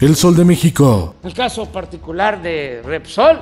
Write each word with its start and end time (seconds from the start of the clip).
El 0.00 0.16
Sol 0.16 0.34
de 0.34 0.46
México. 0.46 1.16
El 1.22 1.34
caso 1.34 1.66
particular 1.66 2.40
de 2.40 2.80
Repsol, 2.82 3.38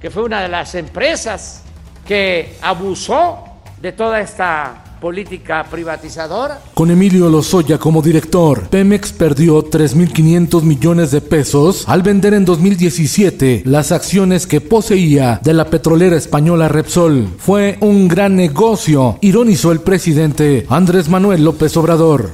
que 0.00 0.10
fue 0.10 0.24
una 0.24 0.42
de 0.42 0.48
las 0.48 0.74
empresas 0.74 1.62
que 2.04 2.56
abusó 2.60 3.38
de 3.80 3.92
toda 3.92 4.20
esta 4.20 4.82
política 5.00 5.64
privatizadora. 5.70 6.60
Con 6.74 6.90
Emilio 6.90 7.28
Lozoya 7.28 7.78
como 7.78 8.02
director, 8.02 8.68
Pemex 8.68 9.12
perdió 9.12 9.62
3.500 9.64 10.62
millones 10.62 11.12
de 11.12 11.20
pesos 11.20 11.84
al 11.86 12.02
vender 12.02 12.34
en 12.34 12.44
2017 12.44 13.62
las 13.64 13.92
acciones 13.92 14.48
que 14.48 14.60
poseía 14.60 15.38
de 15.44 15.54
la 15.54 15.66
petrolera 15.66 16.16
española 16.16 16.66
Repsol. 16.66 17.28
Fue 17.38 17.78
un 17.80 18.08
gran 18.08 18.34
negocio, 18.34 19.18
ironizó 19.20 19.70
el 19.70 19.80
presidente 19.80 20.66
Andrés 20.68 21.08
Manuel 21.08 21.44
López 21.44 21.76
Obrador. 21.76 22.32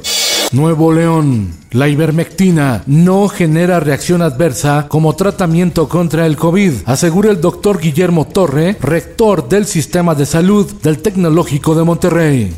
Nuevo 0.53 0.93
León. 0.93 1.53
La 1.73 1.89
ivermectina 1.89 2.83
no 2.87 3.29
genera 3.29 3.81
reacción 3.81 4.23
adversa 4.23 4.87
como 4.89 5.15
tratamiento 5.15 5.89
contra 5.89 6.25
el 6.25 6.37
COVID, 6.37 6.73
asegura 6.87 7.31
el 7.31 7.41
doctor 7.41 7.79
Guillermo 7.79 8.27
Torre, 8.27 8.77
rector 8.81 9.49
del 9.49 9.67
Sistema 9.67 10.15
de 10.15 10.25
Salud 10.25 10.71
del 10.83 11.01
Tecnológico 11.01 11.75
de 11.75 11.85
Monterrey. 11.85 12.55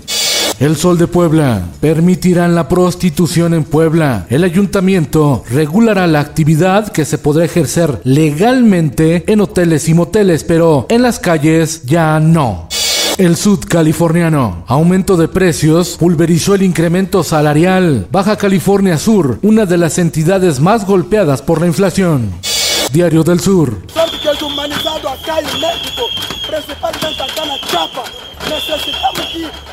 El 0.60 0.76
Sol 0.76 0.98
de 0.98 1.06
Puebla. 1.06 1.68
Permitirán 1.80 2.54
la 2.54 2.68
prostitución 2.68 3.54
en 3.54 3.64
Puebla. 3.64 4.26
El 4.28 4.44
ayuntamiento 4.44 5.42
regulará 5.50 6.06
la 6.06 6.20
actividad 6.20 6.92
que 6.92 7.06
se 7.06 7.16
podrá 7.16 7.46
ejercer 7.46 8.00
legalmente 8.04 9.24
en 9.26 9.40
hoteles 9.40 9.88
y 9.88 9.94
moteles, 9.94 10.44
pero 10.44 10.84
en 10.90 11.00
las 11.00 11.18
calles 11.18 11.82
ya 11.86 12.20
no. 12.20 12.68
El 13.20 13.36
sud 13.36 13.66
californiano. 13.68 14.64
Aumento 14.66 15.18
de 15.18 15.28
precios 15.28 15.98
pulverizó 15.98 16.54
el 16.54 16.62
incremento 16.62 17.22
salarial. 17.22 18.08
Baja 18.10 18.38
California 18.38 18.96
Sur, 18.96 19.38
una 19.42 19.66
de 19.66 19.76
las 19.76 19.98
entidades 19.98 20.58
más 20.58 20.86
golpeadas 20.86 21.42
por 21.42 21.60
la 21.60 21.66
inflación. 21.66 22.30
Diario 22.94 23.22
del 23.22 23.40
Sur. 23.40 23.76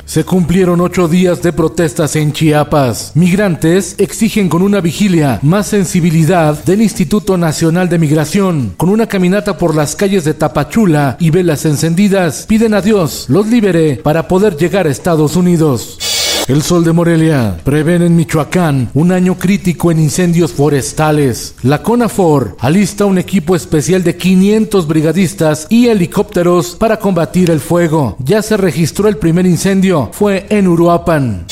Se 0.05 0.25
cumplieron 0.25 0.81
ocho 0.81 1.07
días 1.07 1.41
de 1.41 1.53
protestas 1.53 2.15
en 2.15 2.33
Chiapas. 2.33 3.11
Migrantes 3.15 3.95
exigen 3.97 4.49
con 4.49 4.61
una 4.61 4.81
vigilia 4.81 5.39
más 5.41 5.67
sensibilidad 5.67 6.63
del 6.63 6.81
Instituto 6.81 7.37
Nacional 7.37 7.87
de 7.87 7.99
Migración. 7.99 8.73
Con 8.77 8.89
una 8.89 9.07
caminata 9.07 9.57
por 9.57 9.75
las 9.75 9.95
calles 9.95 10.25
de 10.25 10.33
Tapachula 10.33 11.17
y 11.19 11.29
velas 11.29 11.65
encendidas, 11.65 12.45
piden 12.45 12.73
a 12.73 12.81
Dios 12.81 13.25
los 13.29 13.47
libere 13.47 13.95
para 13.97 14.27
poder 14.27 14.57
llegar 14.57 14.85
a 14.85 14.91
Estados 14.91 15.35
Unidos. 15.35 16.06
El 16.47 16.61
Sol 16.61 16.85
de 16.85 16.93
Morelia. 16.93 17.57
Prevén 17.65 18.01
en 18.01 18.15
Michoacán 18.15 18.89
un 18.93 19.11
año 19.11 19.37
crítico 19.37 19.91
en 19.91 19.99
incendios 19.99 20.53
forestales. 20.53 21.55
La 21.61 21.83
CONAFOR 21.83 22.55
alista 22.59 23.03
un 23.03 23.17
equipo 23.17 23.53
especial 23.53 24.01
de 24.01 24.15
500 24.15 24.87
brigadistas 24.87 25.67
y 25.69 25.87
helicópteros 25.87 26.77
para 26.77 26.99
combatir 26.99 27.51
el 27.51 27.59
fuego. 27.59 28.15
Ya 28.19 28.41
se 28.41 28.55
registró 28.55 29.09
el 29.09 29.17
primer 29.17 29.45
incendio. 29.45 30.09
Fue 30.13 30.45
en 30.49 30.69
Uruapan. 30.69 31.47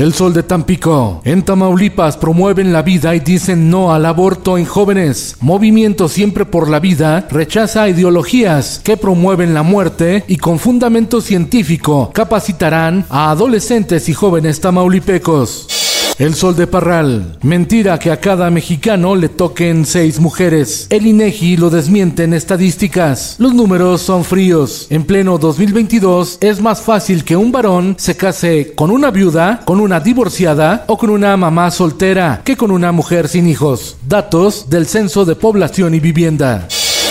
El 0.00 0.14
Sol 0.14 0.32
de 0.32 0.42
Tampico. 0.42 1.20
En 1.24 1.42
Tamaulipas 1.42 2.16
promueven 2.16 2.72
la 2.72 2.80
vida 2.80 3.14
y 3.14 3.20
dicen 3.20 3.68
no 3.68 3.92
al 3.92 4.06
aborto 4.06 4.56
en 4.56 4.64
jóvenes. 4.64 5.36
Movimiento 5.42 6.08
Siempre 6.08 6.46
por 6.46 6.70
la 6.70 6.80
Vida 6.80 7.28
rechaza 7.30 7.86
ideologías 7.86 8.80
que 8.82 8.96
promueven 8.96 9.52
la 9.52 9.62
muerte 9.62 10.24
y 10.26 10.38
con 10.38 10.58
fundamento 10.58 11.20
científico 11.20 12.12
capacitarán 12.14 13.04
a 13.10 13.30
adolescentes 13.30 14.08
y 14.08 14.14
jóvenes 14.14 14.62
tamaulipecos. 14.62 15.79
El 16.20 16.34
Sol 16.34 16.54
de 16.54 16.66
Parral. 16.66 17.38
Mentira 17.40 17.98
que 17.98 18.10
a 18.10 18.20
cada 18.20 18.50
mexicano 18.50 19.16
le 19.16 19.30
toquen 19.30 19.86
seis 19.86 20.20
mujeres. 20.20 20.86
El 20.90 21.06
INEGI 21.06 21.56
lo 21.56 21.70
desmiente 21.70 22.24
en 22.24 22.34
estadísticas. 22.34 23.36
Los 23.38 23.54
números 23.54 24.02
son 24.02 24.22
fríos. 24.22 24.86
En 24.90 25.04
pleno 25.04 25.38
2022 25.38 26.36
es 26.42 26.60
más 26.60 26.82
fácil 26.82 27.24
que 27.24 27.36
un 27.36 27.50
varón 27.52 27.94
se 27.98 28.18
case 28.18 28.74
con 28.74 28.90
una 28.90 29.10
viuda, 29.10 29.62
con 29.64 29.80
una 29.80 29.98
divorciada 29.98 30.84
o 30.88 30.98
con 30.98 31.08
una 31.08 31.34
mamá 31.38 31.70
soltera 31.70 32.42
que 32.44 32.54
con 32.54 32.70
una 32.70 32.92
mujer 32.92 33.26
sin 33.26 33.48
hijos. 33.48 33.96
Datos 34.06 34.68
del 34.68 34.86
Censo 34.86 35.24
de 35.24 35.36
Población 35.36 35.94
y 35.94 36.00
Vivienda. 36.00 36.68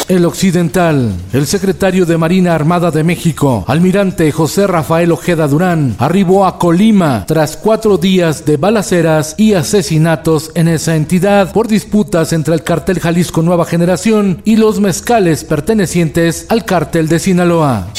El 0.09 0.25
Occidental. 0.25 1.13
El 1.33 1.45
secretario 1.45 2.03
de 2.03 2.17
Marina 2.17 2.55
Armada 2.55 2.89
de 2.89 3.03
México, 3.03 3.63
almirante 3.67 4.31
José 4.31 4.65
Rafael 4.65 5.11
Ojeda 5.11 5.47
Durán, 5.47 5.95
arribó 5.99 6.47
a 6.47 6.57
Colima 6.57 7.25
tras 7.27 7.55
cuatro 7.55 7.99
días 7.99 8.43
de 8.43 8.57
balaceras 8.57 9.35
y 9.37 9.53
asesinatos 9.53 10.49
en 10.55 10.67
esa 10.67 10.95
entidad 10.95 11.53
por 11.53 11.67
disputas 11.67 12.33
entre 12.33 12.55
el 12.55 12.63
cartel 12.63 12.99
Jalisco 12.99 13.43
Nueva 13.43 13.65
Generación 13.65 14.41
y 14.45 14.55
los 14.55 14.79
mezcales 14.79 15.43
pertenecientes 15.43 16.47
al 16.49 16.65
cartel 16.65 17.07
de 17.07 17.19
Sinaloa. 17.19 17.89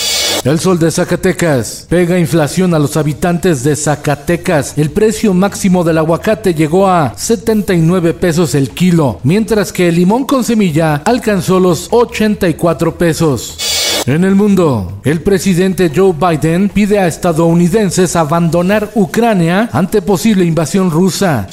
El 0.42 0.58
sol 0.58 0.78
de 0.78 0.90
Zacatecas 0.90 1.86
pega 1.90 2.18
inflación 2.18 2.72
a 2.72 2.78
los 2.78 2.96
habitantes 2.96 3.62
de 3.62 3.76
Zacatecas. 3.76 4.78
El 4.78 4.90
precio 4.90 5.34
máximo 5.34 5.84
del 5.84 5.98
aguacate 5.98 6.54
llegó 6.54 6.88
a 6.88 7.12
79 7.14 8.14
pesos 8.14 8.54
el 8.54 8.70
kilo, 8.70 9.20
mientras 9.22 9.70
que 9.70 9.88
el 9.88 9.96
limón 9.96 10.24
con 10.24 10.42
semilla 10.42 11.02
alcanzó 11.04 11.60
los 11.60 11.88
84 11.90 12.96
pesos. 12.96 14.02
En 14.06 14.24
el 14.24 14.34
mundo, 14.34 15.00
el 15.04 15.20
presidente 15.20 15.92
Joe 15.94 16.14
Biden 16.14 16.70
pide 16.70 16.98
a 16.98 17.06
estadounidenses 17.06 18.16
abandonar 18.16 18.90
Ucrania 18.94 19.68
ante 19.74 20.00
posible 20.00 20.46
invasión 20.46 20.90
rusa. 20.90 21.48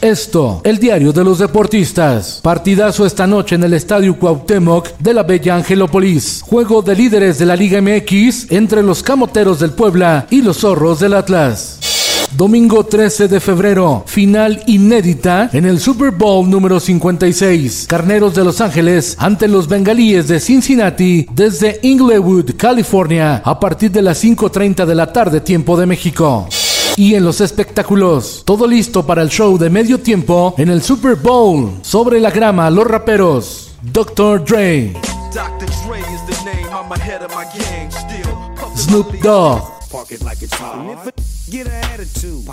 Esto, 0.00 0.62
el 0.64 0.78
diario 0.78 1.12
de 1.12 1.22
los 1.22 1.38
deportistas. 1.38 2.40
Partidazo 2.42 3.04
esta 3.04 3.26
noche 3.26 3.56
en 3.56 3.64
el 3.64 3.74
Estadio 3.74 4.18
Cuauhtémoc 4.18 4.96
de 4.98 5.12
la 5.12 5.24
Bella 5.24 5.56
Angelópolis. 5.56 6.40
Juego 6.42 6.80
de 6.80 6.96
líderes 6.96 7.38
de 7.38 7.44
la 7.44 7.54
Liga 7.54 7.82
MX 7.82 8.50
entre 8.50 8.82
los 8.82 9.02
Camoteros 9.02 9.60
del 9.60 9.72
Puebla 9.72 10.26
y 10.30 10.40
los 10.40 10.58
Zorros 10.58 11.00
del 11.00 11.12
Atlas. 11.12 11.80
Domingo 12.34 12.84
13 12.84 13.28
de 13.28 13.40
febrero, 13.40 14.04
final 14.06 14.62
inédita 14.66 15.50
en 15.52 15.66
el 15.66 15.78
Super 15.78 16.12
Bowl 16.12 16.48
número 16.48 16.80
56. 16.80 17.84
Carneros 17.86 18.34
de 18.34 18.44
Los 18.44 18.62
Ángeles 18.62 19.16
ante 19.18 19.48
los 19.48 19.68
Bengalíes 19.68 20.28
de 20.28 20.40
Cincinnati 20.40 21.26
desde 21.34 21.78
Inglewood, 21.82 22.52
California, 22.56 23.42
a 23.44 23.60
partir 23.60 23.90
de 23.90 24.00
las 24.00 24.24
5.30 24.24 24.86
de 24.86 24.94
la 24.94 25.12
tarde, 25.12 25.42
tiempo 25.42 25.76
de 25.76 25.84
México. 25.84 26.48
Y 26.96 27.14
en 27.14 27.24
los 27.24 27.40
espectáculos, 27.40 28.42
todo 28.44 28.66
listo 28.66 29.06
para 29.06 29.22
el 29.22 29.28
show 29.28 29.56
de 29.56 29.70
medio 29.70 29.98
tiempo 29.98 30.54
en 30.58 30.68
el 30.68 30.82
Super 30.82 31.16
Bowl. 31.16 31.78
Sobre 31.82 32.20
la 32.20 32.30
grama, 32.30 32.68
los 32.70 32.86
raperos. 32.86 33.72
Dr. 33.82 34.44
Dre. 34.44 34.92
Snoop 38.76 39.12
Dogg. 39.22 39.62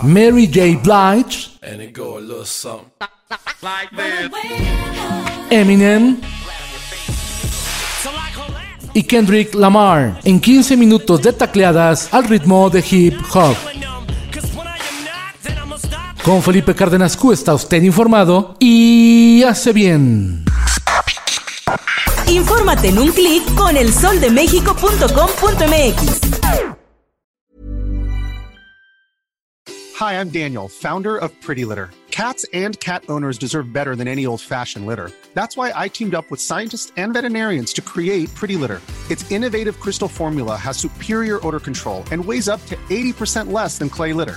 Mary 0.02 0.46
J. 0.46 0.80
Blige. 0.82 1.50
Eminem. 5.50 6.16
Y 8.94 9.02
Kendrick 9.02 9.54
Lamar 9.54 10.20
en 10.24 10.40
15 10.40 10.76
minutos 10.76 11.22
de 11.22 11.32
tacleadas 11.32 12.08
al 12.12 12.24
ritmo 12.24 12.70
de 12.70 12.84
hip 12.90 13.14
hop. 13.32 13.56
Con 16.28 16.42
Felipe 16.42 16.74
Cárdenas 16.74 17.16
Q 17.16 17.32
está 17.32 17.54
usted 17.54 17.82
informado 17.82 18.54
y 18.58 19.42
hace 19.44 19.72
bien. 19.72 20.44
Infórmate 22.26 22.88
en 22.88 22.98
un 22.98 23.10
clic 23.12 23.42
con 23.54 23.74
elsoldemexico.com.mx. 23.74 26.20
Hi, 29.98 30.20
I'm 30.20 30.28
Daniel, 30.28 30.68
founder 30.68 31.16
of 31.16 31.32
Pretty 31.40 31.64
Litter. 31.64 31.88
Cats 32.10 32.44
and 32.52 32.78
cat 32.78 33.04
owners 33.08 33.38
deserve 33.38 33.72
better 33.72 33.96
than 33.96 34.06
any 34.06 34.26
old 34.26 34.42
fashioned 34.42 34.86
litter. 34.86 35.10
That's 35.32 35.56
why 35.56 35.72
I 35.74 35.88
teamed 35.88 36.14
up 36.14 36.30
with 36.30 36.42
scientists 36.42 36.92
and 36.98 37.14
veterinarians 37.14 37.72
to 37.72 37.80
create 37.80 38.34
Pretty 38.34 38.56
Litter. 38.56 38.82
Its 39.08 39.24
innovative 39.30 39.80
crystal 39.80 40.08
formula 40.08 40.58
has 40.58 40.76
superior 40.76 41.40
odor 41.46 41.60
control 41.60 42.04
and 42.12 42.22
weighs 42.22 42.50
up 42.50 42.60
to 42.66 42.76
80% 42.90 43.50
less 43.50 43.78
than 43.78 43.88
clay 43.88 44.12
litter. 44.12 44.36